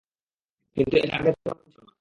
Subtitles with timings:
[0.77, 1.89] কিন্তু এটা আগে তো এমন ছিল না!